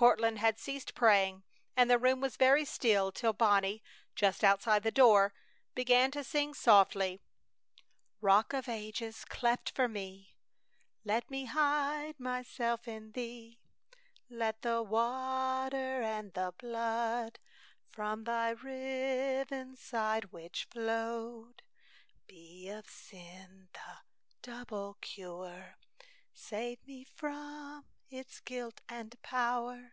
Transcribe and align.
Courtland 0.00 0.38
had 0.38 0.58
ceased 0.58 0.94
praying 0.94 1.44
and 1.76 1.90
the 1.90 1.98
room 1.98 2.22
was 2.22 2.38
very 2.38 2.64
still 2.64 3.12
till 3.12 3.34
Bonnie, 3.34 3.82
just 4.14 4.42
outside 4.42 4.82
the 4.82 4.90
door, 4.90 5.34
began 5.74 6.10
to 6.10 6.24
sing, 6.24 6.54
softly: 6.54 7.20
"Rock 8.22 8.54
of 8.54 8.66
Ages, 8.66 9.26
cleft 9.26 9.68
for 9.70 9.88
me, 9.88 10.38
Let 11.04 11.30
me 11.30 11.44
hide 11.44 12.18
myself 12.18 12.88
in 12.88 13.12
Thee! 13.12 13.60
Let 14.30 14.62
the 14.62 14.82
water 14.82 16.00
and 16.00 16.32
the 16.32 16.54
blood 16.56 17.38
From 17.90 18.24
Thy 18.24 18.52
riven 18.52 19.76
side 19.76 20.32
which 20.32 20.66
flowed 20.70 21.62
Be 22.26 22.70
of 22.70 22.88
sin 22.88 23.68
the 23.74 23.98
double 24.40 24.94
cure, 25.02 25.76
Save 26.32 26.82
me 26.86 27.04
from 27.04 27.84
its 28.12 28.40
guilt 28.40 28.80
and 28.88 29.14
power!" 29.22 29.92